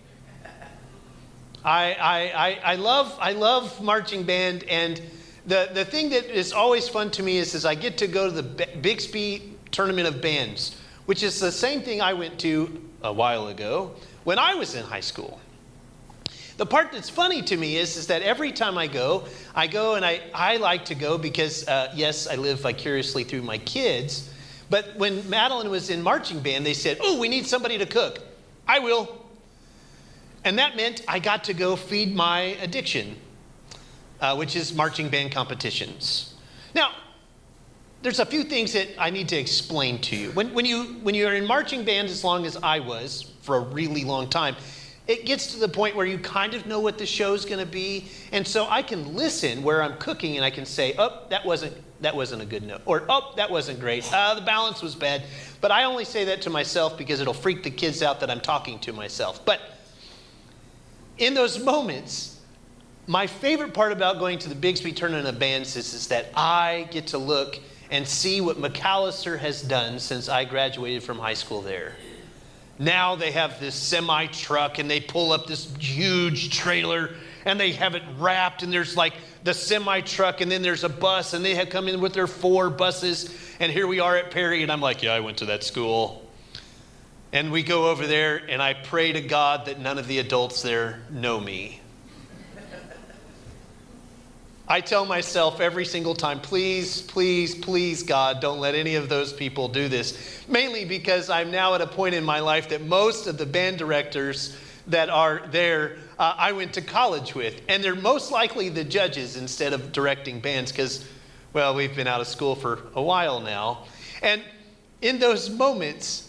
I, 1.63 1.93
I, 1.93 2.73
I, 2.73 2.75
love, 2.75 3.17
I 3.19 3.33
love 3.33 3.81
marching 3.81 4.23
band, 4.23 4.63
and 4.65 5.01
the, 5.45 5.69
the 5.73 5.85
thing 5.85 6.09
that 6.09 6.25
is 6.25 6.53
always 6.53 6.87
fun 6.87 7.11
to 7.11 7.23
me 7.23 7.37
is, 7.37 7.55
is 7.55 7.65
I 7.65 7.75
get 7.75 7.97
to 7.99 8.07
go 8.07 8.29
to 8.29 8.41
the 8.41 8.67
Bixby 8.81 9.53
Tournament 9.71 10.07
of 10.07 10.21
Bands, 10.21 10.77
which 11.05 11.23
is 11.23 11.39
the 11.39 11.51
same 11.51 11.81
thing 11.81 12.01
I 12.01 12.13
went 12.13 12.39
to 12.39 12.81
a 13.03 13.11
while 13.11 13.47
ago 13.47 13.95
when 14.23 14.39
I 14.39 14.55
was 14.55 14.75
in 14.75 14.83
high 14.83 15.01
school. 15.01 15.39
The 16.57 16.65
part 16.65 16.91
that's 16.91 17.09
funny 17.09 17.43
to 17.43 17.55
me 17.55 17.77
is, 17.77 17.97
is 17.97 18.07
that 18.07 18.23
every 18.23 18.51
time 18.51 18.77
I 18.77 18.87
go, 18.87 19.25
I 19.55 19.67
go 19.67 19.93
and 19.93 20.03
I, 20.03 20.21
I 20.33 20.57
like 20.57 20.85
to 20.85 20.95
go 20.95 21.17
because, 21.17 21.67
uh, 21.67 21.93
yes, 21.95 22.27
I 22.27 22.35
live 22.35 22.61
vicariously 22.61 23.23
through 23.23 23.43
my 23.43 23.59
kids. 23.59 24.33
But 24.69 24.95
when 24.97 25.27
Madeline 25.29 25.69
was 25.69 25.91
in 25.91 26.01
marching 26.01 26.39
band, 26.41 26.65
they 26.65 26.73
said, 26.73 26.97
Oh, 26.99 27.19
we 27.19 27.29
need 27.29 27.45
somebody 27.45 27.77
to 27.77 27.85
cook. 27.85 28.19
I 28.67 28.79
will. 28.79 29.26
And 30.43 30.57
that 30.59 30.75
meant 30.75 31.01
I 31.07 31.19
got 31.19 31.43
to 31.45 31.53
go 31.53 31.75
feed 31.75 32.15
my 32.15 32.39
addiction, 32.61 33.15
uh, 34.21 34.35
which 34.35 34.55
is 34.55 34.73
marching 34.73 35.09
band 35.09 35.31
competitions. 35.31 36.35
Now, 36.73 36.91
there's 38.01 38.19
a 38.19 38.25
few 38.25 38.43
things 38.43 38.73
that 38.73 38.87
I 38.97 39.09
need 39.09 39.27
to 39.29 39.35
explain 39.35 39.99
to 40.01 40.15
you. 40.15 40.31
When, 40.31 40.53
when, 40.53 40.65
you, 40.65 40.83
when 41.01 41.15
you're 41.15 41.33
in 41.33 41.45
marching 41.45 41.83
band, 41.83 42.09
as 42.09 42.23
long 42.23 42.45
as 42.45 42.55
I 42.57 42.79
was 42.79 43.33
for 43.41 43.57
a 43.57 43.59
really 43.61 44.03
long 44.03 44.29
time, 44.29 44.55
it 45.07 45.25
gets 45.25 45.53
to 45.53 45.59
the 45.59 45.69
point 45.69 45.95
where 45.95 46.05
you 46.05 46.17
kind 46.19 46.53
of 46.53 46.65
know 46.65 46.79
what 46.79 46.97
the 46.97 47.05
show's 47.05 47.45
going 47.45 47.59
to 47.59 47.65
be. 47.65 48.07
And 48.33 48.45
so 48.45 48.67
I 48.69 48.81
can 48.81 49.15
listen 49.15 49.63
where 49.63 49.81
I'm 49.81 49.97
cooking 49.97 50.35
and 50.35 50.45
I 50.45 50.49
can 50.49 50.65
say, 50.65 50.95
oh, 50.97 51.23
that 51.29 51.45
wasn't, 51.45 51.75
that 52.01 52.15
wasn't 52.15 52.41
a 52.41 52.45
good 52.45 52.63
note. 52.63 52.81
Or, 52.85 53.03
oh, 53.07 53.33
that 53.37 53.49
wasn't 53.49 53.79
great. 53.79 54.11
Uh, 54.13 54.35
the 54.35 54.41
balance 54.41 54.81
was 54.81 54.95
bad. 54.95 55.23
But 55.61 55.71
I 55.71 55.85
only 55.85 56.03
say 56.03 56.25
that 56.25 56.41
to 56.43 56.49
myself 56.49 56.97
because 56.97 57.21
it'll 57.21 57.33
freak 57.33 57.63
the 57.63 57.71
kids 57.71 58.03
out 58.03 58.19
that 58.19 58.29
I'm 58.29 58.41
talking 58.41 58.79
to 58.79 58.93
myself. 58.93 59.45
But 59.45 59.61
in 61.17 61.33
those 61.33 61.63
moments, 61.63 62.39
my 63.07 63.25
favorite 63.27 63.73
part 63.73 63.91
about 63.91 64.19
going 64.19 64.39
to 64.39 64.49
the 64.49 64.55
Bixby 64.55 64.91
Tournament 64.91 65.27
of 65.27 65.39
Bands 65.39 65.75
is, 65.75 65.93
is 65.93 66.07
that 66.07 66.27
I 66.35 66.87
get 66.91 67.07
to 67.07 67.17
look 67.17 67.59
and 67.89 68.05
see 68.05 68.41
what 68.41 68.57
McAlester 68.57 69.39
has 69.39 69.61
done 69.61 69.99
since 69.99 70.27
I 70.27 70.43
graduated 70.43 71.03
from 71.03 71.17
high 71.17 71.33
school 71.33 71.61
there. 71.61 71.93
Now 72.79 73.15
they 73.15 73.31
have 73.31 73.59
this 73.59 73.75
semi 73.75 74.27
truck 74.27 74.77
and 74.77 74.89
they 74.89 74.99
pull 74.99 75.31
up 75.31 75.47
this 75.47 75.73
huge 75.77 76.55
trailer 76.55 77.15
and 77.45 77.59
they 77.59 77.71
have 77.71 77.95
it 77.95 78.03
wrapped 78.19 78.61
and 78.61 78.71
there's 78.71 78.95
like 78.95 79.13
the 79.43 79.53
semi 79.53 80.01
truck 80.01 80.41
and 80.41 80.51
then 80.51 80.61
there's 80.61 80.83
a 80.83 80.89
bus 80.89 81.33
and 81.33 81.43
they 81.43 81.55
have 81.55 81.69
come 81.69 81.87
in 81.87 82.01
with 82.01 82.13
their 82.13 82.27
four 82.27 82.69
buses 82.69 83.33
and 83.59 83.71
here 83.71 83.87
we 83.87 83.99
are 83.99 84.15
at 84.15 84.29
Perry 84.29 84.61
and 84.61 84.71
I'm 84.71 84.81
like, 84.81 85.01
yeah, 85.01 85.13
I 85.13 85.21
went 85.21 85.37
to 85.37 85.45
that 85.45 85.63
school. 85.63 86.26
And 87.33 87.51
we 87.51 87.61
go 87.61 87.89
over 87.89 88.07
there, 88.07 88.41
and 88.49 88.61
I 88.61 88.73
pray 88.73 89.11
to 89.11 89.21
God 89.21 89.65
that 89.65 89.79
none 89.79 89.97
of 89.97 90.07
the 90.07 90.19
adults 90.19 90.61
there 90.61 91.01
know 91.11 91.39
me. 91.39 91.81
I 94.69 94.81
tell 94.81 95.05
myself 95.05 95.61
every 95.61 95.85
single 95.85 96.13
time, 96.13 96.41
please, 96.41 97.01
please, 97.01 97.55
please, 97.55 98.03
God, 98.03 98.41
don't 98.41 98.59
let 98.59 98.75
any 98.75 98.95
of 98.95 99.07
those 99.07 99.31
people 99.31 99.69
do 99.69 99.87
this. 99.87 100.43
Mainly 100.49 100.83
because 100.83 101.29
I'm 101.29 101.51
now 101.51 101.73
at 101.75 101.81
a 101.81 101.87
point 101.87 102.15
in 102.15 102.25
my 102.25 102.41
life 102.41 102.67
that 102.69 102.81
most 102.81 103.27
of 103.27 103.37
the 103.37 103.45
band 103.45 103.77
directors 103.77 104.57
that 104.87 105.09
are 105.09 105.43
there, 105.51 105.97
uh, 106.19 106.35
I 106.37 106.51
went 106.51 106.73
to 106.73 106.81
college 106.81 107.33
with. 107.33 107.61
And 107.69 107.81
they're 107.81 107.95
most 107.95 108.29
likely 108.29 108.67
the 108.67 108.83
judges 108.83 109.37
instead 109.37 109.71
of 109.71 109.93
directing 109.93 110.41
bands 110.41 110.73
because, 110.73 111.07
well, 111.53 111.73
we've 111.73 111.95
been 111.95 112.07
out 112.07 112.19
of 112.19 112.27
school 112.27 112.55
for 112.55 112.79
a 112.93 113.01
while 113.01 113.39
now. 113.39 113.85
And 114.21 114.41
in 115.01 115.19
those 115.19 115.49
moments, 115.49 116.26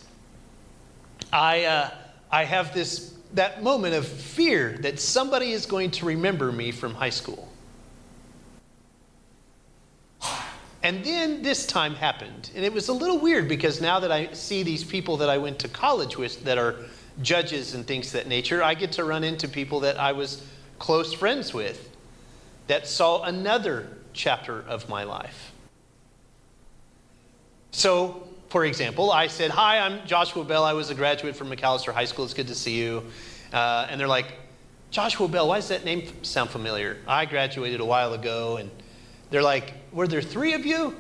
I, 1.33 1.65
uh, 1.65 1.91
I 2.31 2.45
have 2.45 2.75
this, 2.75 3.15
that 3.35 3.63
moment 3.63 3.95
of 3.95 4.07
fear 4.07 4.79
that 4.81 4.99
somebody 4.99 5.53
is 5.53 5.67
going 5.67 5.91
to 5.93 6.07
remember 6.07 6.53
me 6.53 6.71
from 6.71 6.95
high 6.95 7.11
school. 7.11 7.49
And 10.83 11.05
then 11.05 11.43
this 11.43 11.67
time 11.67 11.95
happened. 11.95 12.51
And 12.55 12.65
it 12.65 12.73
was 12.73 12.89
a 12.89 12.93
little 12.93 13.19
weird 13.19 13.49
because 13.49 13.81
now 13.81 13.99
that 14.01 14.13
I 14.13 14.33
see 14.33 14.63
these 14.63 14.85
people 14.85 15.17
that 15.19 15.29
I 15.29 15.37
went 15.37 15.59
to 15.61 15.69
college 15.69 16.17
with 16.17 16.45
that 16.45 16.57
are 16.57 16.77
judges 17.21 17.75
and 17.75 17.87
things 17.87 18.13
that 18.13 18.29
nature, 18.29 18.63
I 18.63 18.75
get 18.75 18.93
to 18.93 19.05
run 19.05 19.25
into 19.25 19.49
people 19.49 19.81
that 19.81 19.99
I 19.99 20.13
was 20.13 20.45
close 20.79 21.13
friends 21.13 21.53
with 21.53 21.91
that 22.69 22.87
saw 22.87 23.25
another 23.25 23.89
chapter 24.13 24.61
of 24.69 24.89
my 24.89 25.03
life. 25.03 25.53
So 27.73 28.28
for 28.49 28.65
example, 28.65 29.13
I 29.13 29.27
said, 29.27 29.51
Hi, 29.51 29.79
I'm 29.79 30.07
Joshua 30.07 30.43
Bell. 30.43 30.65
I 30.65 30.73
was 30.73 30.91
a 30.91 30.95
graduate 30.95 31.37
from 31.37 31.51
McAlester 31.51 31.93
High 31.93 32.07
School. 32.07 32.25
It's 32.25 32.35
good 32.35 32.49
to 32.49 32.55
see 32.55 32.79
you. 32.79 33.05
Uh, 33.53 33.87
and 33.91 34.01
they're 34.01 34.09
like, 34.09 34.33
Joshua 34.91 35.29
Bell, 35.29 35.49
why 35.49 35.57
does 35.57 35.69
that 35.69 35.85
name 35.85 36.11
sound 36.23 36.49
familiar? 36.51 36.97
I 37.07 37.27
graduated 37.27 37.81
a 37.81 37.85
while 37.85 38.15
ago. 38.15 38.57
And 38.57 38.71
they're 39.31 39.43
like, 39.43 39.75
Were 39.93 40.09
there 40.09 40.23
three 40.23 40.55
of 40.55 40.65
you? 40.65 40.97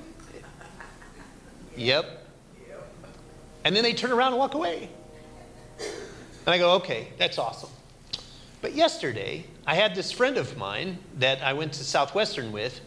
yep. 1.76 2.26
And 3.64 3.75
then 3.75 3.83
they 3.83 3.95
turn 3.95 4.12
around 4.12 4.33
and 4.33 4.38
walk 4.38 4.55
away. 4.55 4.90
And 5.78 6.55
I 6.55 6.59
go, 6.59 6.75
Okay, 6.75 7.09
that's 7.17 7.38
awesome. 7.38 7.71
But 8.61 8.75
yesterday, 8.75 9.45
I 9.67 9.75
had 9.75 9.95
this 9.95 10.12
friend 10.12 10.37
of 10.37 10.57
mine 10.59 10.99
that 11.17 11.40
I 11.43 11.55
went 11.55 11.73
to 11.75 11.85
Southwestern 11.85 12.52
with, 12.52 12.81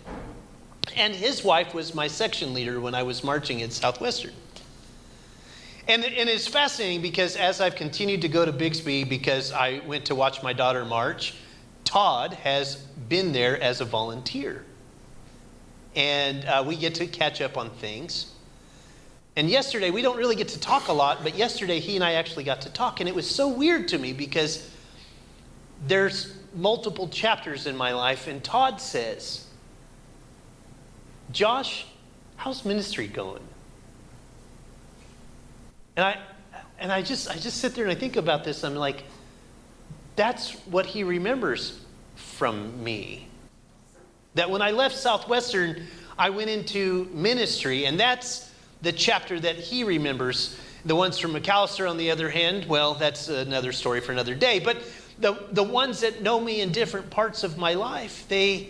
and 0.97 1.15
his 1.15 1.43
wife 1.43 1.73
was 1.73 1.95
my 1.95 2.07
section 2.07 2.53
leader 2.53 2.81
when 2.81 2.93
I 2.93 3.03
was 3.03 3.23
marching 3.23 3.61
at 3.61 3.71
Southwestern. 3.71 4.33
And, 5.87 6.03
it's 6.03 6.47
fascinating 6.47 7.01
because 7.01 7.35
as 7.35 7.59
I've 7.59 7.75
continued 7.75 8.21
to 8.21 8.27
go 8.27 8.45
to 8.45 8.51
Bixby 8.51 9.03
because 9.03 9.51
I 9.51 9.81
went 9.85 10.05
to 10.05 10.15
watch 10.15 10.43
my 10.43 10.53
daughter 10.53 10.85
march, 10.85 11.33
Todd 11.83 12.33
has 12.33 12.75
been 12.75 13.33
there 13.33 13.61
as 13.61 13.81
a 13.81 13.85
volunteer. 13.85 14.63
And 15.95 16.45
uh, 16.45 16.63
we 16.65 16.75
get 16.75 16.95
to 16.95 17.07
catch 17.07 17.41
up 17.41 17.57
on 17.57 17.69
things. 17.69 18.31
And 19.35 19.49
yesterday, 19.49 19.91
we 19.91 20.01
don't 20.01 20.17
really 20.17 20.35
get 20.35 20.49
to 20.49 20.59
talk 20.59 20.87
a 20.87 20.93
lot, 20.93 21.23
but 21.23 21.35
yesterday 21.35 21.79
he 21.79 21.95
and 21.95 22.03
I 22.03 22.13
actually 22.13 22.43
got 22.43 22.61
to 22.61 22.69
talk. 22.69 22.99
And 22.99 23.09
it 23.09 23.15
was 23.15 23.29
so 23.29 23.47
weird 23.47 23.87
to 23.89 23.97
me 23.97 24.13
because 24.13 24.69
there's 25.87 26.35
multiple 26.53 27.07
chapters 27.07 27.65
in 27.65 27.75
my 27.75 27.93
life, 27.93 28.27
and 28.27 28.43
Todd 28.43 28.81
says, 28.81 29.47
Josh, 31.31 31.85
how's 32.35 32.65
ministry 32.65 33.07
going? 33.07 33.41
And 35.95 36.05
I, 36.05 36.19
and 36.79 36.91
I 36.91 37.01
just, 37.01 37.29
I 37.29 37.35
just 37.35 37.57
sit 37.57 37.75
there 37.75 37.85
and 37.85 37.91
I 37.91 37.95
think 37.95 38.15
about 38.15 38.43
this. 38.43 38.63
I'm 38.63 38.75
like, 38.75 39.03
that's 40.15 40.53
what 40.65 40.85
he 40.85 41.03
remembers 41.03 41.79
from 42.15 42.83
me. 42.83 43.27
That 44.35 44.49
when 44.49 44.61
I 44.61 44.71
left 44.71 44.95
Southwestern, 44.95 45.87
I 46.17 46.29
went 46.29 46.49
into 46.49 47.09
ministry, 47.13 47.85
and 47.85 47.99
that's 47.99 48.51
the 48.81 48.91
chapter 48.91 49.39
that 49.39 49.55
he 49.55 49.83
remembers. 49.83 50.57
The 50.85 50.95
ones 50.95 51.17
from 51.17 51.33
McAlester, 51.33 51.89
on 51.89 51.97
the 51.97 52.11
other 52.11 52.29
hand, 52.29 52.65
well, 52.65 52.93
that's 52.93 53.27
another 53.27 53.71
story 53.71 53.99
for 53.99 54.11
another 54.11 54.33
day. 54.33 54.59
But 54.59 54.77
the, 55.19 55.47
the 55.51 55.63
ones 55.63 56.01
that 56.01 56.21
know 56.21 56.39
me 56.39 56.61
in 56.61 56.71
different 56.71 57.09
parts 57.09 57.43
of 57.43 57.57
my 57.57 57.73
life, 57.73 58.25
they, 58.27 58.69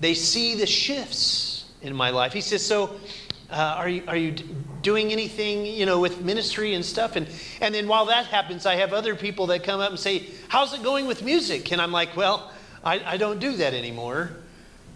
they 0.00 0.14
see 0.14 0.54
the 0.54 0.66
shifts 0.66 1.66
in 1.82 1.94
my 1.94 2.10
life. 2.10 2.32
He 2.32 2.40
says, 2.40 2.64
So, 2.64 2.98
uh, 3.50 3.54
are, 3.54 3.88
you, 3.88 4.02
are 4.08 4.16
you 4.16 4.34
doing 4.82 5.12
anything, 5.12 5.66
you 5.66 5.86
know, 5.86 6.00
with 6.00 6.20
ministry 6.22 6.74
and 6.74 6.84
stuff? 6.84 7.16
And, 7.16 7.26
and 7.60 7.74
then 7.74 7.88
while 7.88 8.06
that 8.06 8.26
happens, 8.26 8.66
I 8.66 8.76
have 8.76 8.92
other 8.92 9.14
people 9.14 9.46
that 9.48 9.64
come 9.64 9.80
up 9.80 9.90
and 9.90 9.98
say, 9.98 10.26
How's 10.48 10.72
it 10.74 10.82
going 10.82 11.06
with 11.06 11.22
music? 11.22 11.72
And 11.72 11.80
I'm 11.80 11.92
like, 11.92 12.16
Well, 12.16 12.52
I, 12.84 13.00
I 13.04 13.16
don't 13.16 13.38
do 13.38 13.52
that 13.56 13.74
anymore. 13.74 14.30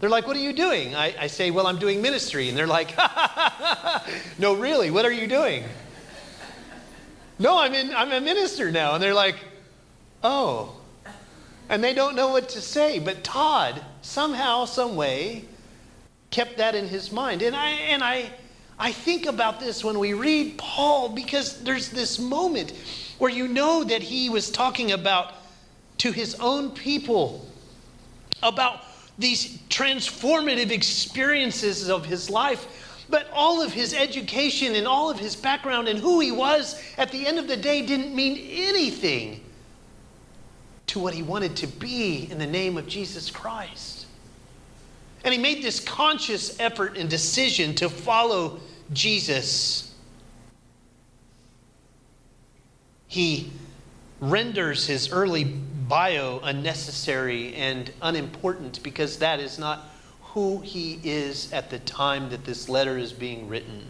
They're 0.01 0.11
like, 0.11 0.27
What 0.27 0.37
are 0.37 0.41
you 0.41 0.53
doing? 0.53 0.95
I, 0.95 1.15
I 1.19 1.27
say, 1.27 1.51
Well, 1.51 1.67
I'm 1.67 1.79
doing 1.79 2.03
ministry. 2.03 2.49
And 2.49 2.57
they're 2.57 2.67
like, 2.67 2.95
No, 4.39 4.55
really, 4.55 4.91
what 4.91 5.05
are 5.05 5.13
you 5.13 5.27
doing? 5.27 5.65
no, 7.39 7.59
I'm, 7.59 7.75
in, 7.75 7.95
I'm 7.95 8.13
a 8.13 8.21
minister 8.21 8.71
now. 8.71 8.95
And 8.95 9.03
they're 9.03 9.15
like, 9.15 9.37
Oh. 10.23 10.77
And 11.69 11.83
they 11.83 11.95
don't 11.95 12.17
know 12.17 12.29
what 12.29 12.51
to 12.51 12.61
say. 12.61 12.99
But 12.99 13.25
Todd, 13.25 13.83
somehow, 14.03 14.65
some 14.65 14.97
way, 14.97 15.45
kept 16.31 16.59
that 16.59 16.75
in 16.75 16.89
his 16.89 17.13
mind. 17.13 17.43
And 17.43 17.55
I, 17.55 17.69
and 17.69 18.03
I, 18.03 18.31
I 18.79 18.93
think 18.93 19.27
about 19.27 19.61
this 19.61 19.85
when 19.85 19.99
we 19.99 20.13
read 20.15 20.59
Paul 20.59 21.11
because 21.11 21.63
there's 21.63 21.89
this 21.89 22.19
moment 22.19 22.73
where 23.19 23.31
you 23.31 23.47
know 23.47 23.85
that 23.85 24.03
he 24.03 24.29
was 24.29 24.51
talking 24.51 24.93
about 24.93 25.35
to 25.99 26.11
his 26.11 26.35
own 26.37 26.71
people 26.71 27.47
about 28.43 28.81
these 29.19 29.59
transformative 29.69 30.71
experiences 30.71 31.89
of 31.89 32.05
his 32.05 32.29
life. 32.29 32.67
But 33.09 33.29
all 33.33 33.63
of 33.63 33.73
his 33.73 33.95
education 33.95 34.75
and 34.75 34.87
all 34.87 35.11
of 35.11 35.19
his 35.19 35.37
background 35.37 35.87
and 35.87 35.99
who 35.99 36.21
he 36.21 36.33
was 36.33 36.83
at 36.97 37.11
the 37.13 37.27
end 37.27 37.39
of 37.39 37.47
the 37.47 37.57
day 37.57 37.85
didn't 37.85 38.15
mean 38.15 38.39
anything 38.51 39.45
to 40.89 40.99
what 40.99 41.15
he 41.15 41.23
wanted 41.23 41.57
to 41.57 41.67
be 41.67 42.29
in 42.31 42.39
the 42.39 42.47
name 42.47 42.77
of 42.77 42.87
Jesus 42.87 43.31
Christ. 43.31 44.02
And 45.25 45.33
he 45.33 45.41
made 45.41 45.63
this 45.63 45.81
conscious 45.81 46.59
effort 46.59 46.97
and 46.97 47.09
decision 47.09 47.75
to 47.77 47.89
follow 47.89 48.61
Jesus. 48.93 49.95
He 53.07 53.53
renders 54.21 54.87
his 54.87 55.13
early 55.13 55.45
bio 55.45 56.41
unnecessary 56.43 57.55
and 57.55 57.93
unimportant 58.01 58.83
because 58.83 59.19
that 59.19 59.39
is 59.41 59.59
not 59.59 59.89
who 60.23 60.61
he 60.61 60.99
is 61.05 61.53
at 61.53 61.71
the 61.71 61.79
time 61.81 62.31
that 62.31 62.45
this 62.45 62.69
letter 62.69 62.97
is 62.99 63.13
being 63.13 63.49
written. 63.49 63.87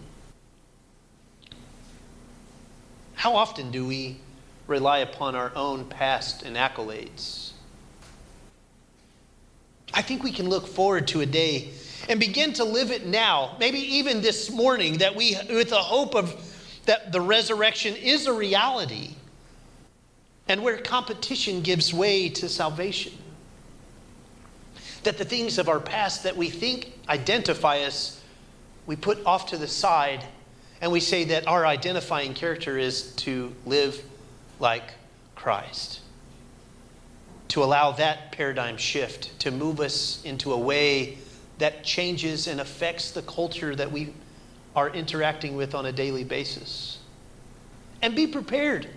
How 3.15 3.37
often 3.37 3.71
do 3.71 3.87
we 3.87 4.17
rely 4.67 4.99
upon 4.99 5.35
our 5.35 5.53
own 5.55 5.85
past 5.85 6.43
and 6.43 6.57
accolades. 6.57 7.52
I 9.95 10.03
think 10.03 10.23
we 10.23 10.33
can 10.33 10.49
look 10.49 10.67
forward 10.67 11.09
to 11.09 11.21
a 11.21 11.27
day 11.27 11.71
and 12.09 12.19
begin 12.19 12.53
to 12.55 12.65
live 12.65 12.91
it 12.91 13.07
now, 13.07 13.57
maybe 13.61 13.79
even 13.79 14.21
this 14.21 14.51
morning, 14.51 14.99
that 14.99 15.15
we, 15.15 15.37
with 15.49 15.71
the 15.71 15.77
hope 15.77 16.15
of 16.15 16.35
that 16.87 17.13
the 17.13 17.21
resurrection 17.21 17.95
is 17.95 18.27
a 18.27 18.33
reality 18.33 19.11
and 20.49 20.63
where 20.63 20.79
competition 20.79 21.63
gives 21.63 21.95
way 21.95 22.29
to 22.29 22.49
salvation. 22.49 23.13
That 25.05 25.19
the 25.19 25.25
things 25.25 25.59
of 25.59 25.69
our 25.69 25.81
past 25.81 26.25
that 26.25 26.37
we 26.37 26.51
think 26.51 26.93
identify 27.09 27.81
us, 27.81 28.21
we 28.87 28.97
put 28.97 29.25
off 29.25 29.47
to 29.51 29.57
the 29.57 29.69
side 29.69 30.25
and 30.81 30.91
we 30.91 31.01
say 31.01 31.25
that 31.25 31.47
our 31.47 31.65
identifying 31.65 32.35
character 32.35 32.77
is 32.77 33.15
to 33.17 33.55
live 33.65 34.03
like 34.59 34.95
Christ. 35.37 36.01
To 37.53 37.63
allow 37.63 37.93
that 37.93 38.33
paradigm 38.33 38.79
shift 38.79 39.39
to 39.41 39.51
move 39.51 39.79
us 39.79 40.23
into 40.25 40.55
a 40.55 40.57
way 40.57 41.19
that 41.59 41.85
changes 41.85 42.47
and 42.47 42.63
affects 42.63 43.11
the 43.11 43.21
culture 43.21 43.77
that 43.77 43.93
we 43.93 44.15
are 44.75 44.89
interacting 44.89 45.55
with 45.55 45.75
on 45.75 45.85
a 45.85 45.93
daily 45.93 46.25
basis. 46.25 46.99
And 48.01 48.17
be 48.17 48.27
prepared 48.27 48.89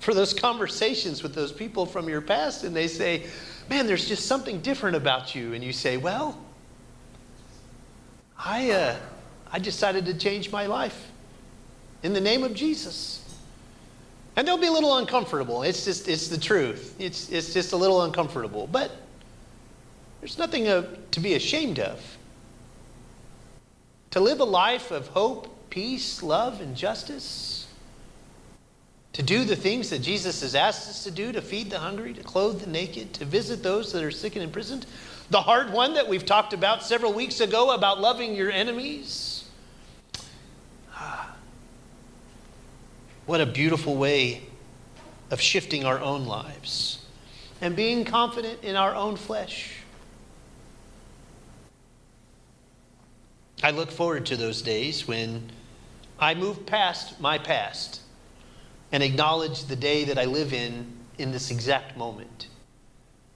for 0.00 0.14
those 0.14 0.32
conversations 0.32 1.22
with 1.22 1.34
those 1.34 1.52
people 1.52 1.84
from 1.84 2.08
your 2.08 2.22
past, 2.22 2.64
and 2.64 2.74
they 2.74 2.88
say, 2.88 3.26
Man, 3.68 3.86
there's 3.86 4.08
just 4.08 4.24
something 4.24 4.62
different 4.62 4.96
about 4.96 5.34
you. 5.34 5.52
And 5.52 5.62
you 5.62 5.74
say, 5.74 5.98
Well, 5.98 6.38
I, 8.38 8.70
uh, 8.70 8.96
I 9.52 9.58
decided 9.58 10.06
to 10.06 10.14
change 10.14 10.50
my 10.50 10.64
life 10.64 11.12
in 12.02 12.14
the 12.14 12.22
name 12.22 12.42
of 12.42 12.54
Jesus. 12.54 13.21
And 14.36 14.48
they'll 14.48 14.58
be 14.58 14.66
a 14.66 14.72
little 14.72 14.96
uncomfortable. 14.96 15.62
It's 15.62 15.84
just, 15.84 16.08
it's 16.08 16.28
the 16.28 16.38
truth. 16.38 16.94
It's, 16.98 17.30
it's 17.30 17.52
just 17.52 17.72
a 17.72 17.76
little 17.76 18.02
uncomfortable. 18.02 18.66
But 18.66 18.90
there's 20.20 20.38
nothing 20.38 20.68
uh, 20.68 20.86
to 21.10 21.20
be 21.20 21.34
ashamed 21.34 21.78
of. 21.78 22.00
To 24.12 24.20
live 24.20 24.40
a 24.40 24.44
life 24.44 24.90
of 24.90 25.08
hope, 25.08 25.70
peace, 25.70 26.22
love, 26.22 26.60
and 26.60 26.76
justice. 26.76 27.66
To 29.14 29.22
do 29.22 29.44
the 29.44 29.56
things 29.56 29.90
that 29.90 30.00
Jesus 30.00 30.40
has 30.40 30.54
asked 30.54 30.88
us 30.88 31.04
to 31.04 31.10
do 31.10 31.32
to 31.32 31.42
feed 31.42 31.70
the 31.70 31.78
hungry, 31.78 32.14
to 32.14 32.22
clothe 32.22 32.60
the 32.60 32.70
naked, 32.70 33.12
to 33.14 33.26
visit 33.26 33.62
those 33.62 33.92
that 33.92 34.02
are 34.02 34.10
sick 34.10 34.36
and 34.36 34.42
imprisoned. 34.42 34.86
The 35.28 35.42
hard 35.42 35.72
one 35.72 35.94
that 35.94 36.08
we've 36.08 36.24
talked 36.24 36.54
about 36.54 36.82
several 36.82 37.12
weeks 37.12 37.40
ago 37.40 37.74
about 37.74 38.00
loving 38.00 38.34
your 38.34 38.50
enemies 38.50 39.31
What 43.32 43.40
a 43.40 43.46
beautiful 43.46 43.96
way 43.96 44.42
of 45.30 45.40
shifting 45.40 45.86
our 45.86 45.98
own 45.98 46.26
lives 46.26 47.02
and 47.62 47.74
being 47.74 48.04
confident 48.04 48.62
in 48.62 48.76
our 48.76 48.94
own 48.94 49.16
flesh. 49.16 49.72
I 53.62 53.70
look 53.70 53.90
forward 53.90 54.26
to 54.26 54.36
those 54.36 54.60
days 54.60 55.08
when 55.08 55.50
I 56.18 56.34
move 56.34 56.66
past 56.66 57.20
my 57.22 57.38
past 57.38 58.02
and 58.92 59.02
acknowledge 59.02 59.64
the 59.64 59.76
day 59.76 60.04
that 60.04 60.18
I 60.18 60.26
live 60.26 60.52
in 60.52 60.92
in 61.16 61.32
this 61.32 61.50
exact 61.50 61.96
moment 61.96 62.48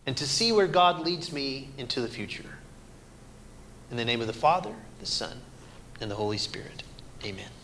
and 0.05 0.15
to 0.19 0.27
see 0.27 0.53
where 0.53 0.67
God 0.67 1.07
leads 1.07 1.33
me 1.33 1.71
into 1.79 2.03
the 2.03 2.09
future. 2.09 2.59
In 3.91 3.97
the 3.97 4.05
name 4.05 4.21
of 4.21 4.27
the 4.27 4.35
Father, 4.35 4.75
the 5.01 5.07
Son, 5.07 5.41
and 6.03 6.11
the 6.11 6.17
Holy 6.17 6.37
Spirit. 6.37 6.83
Amen. 7.25 7.56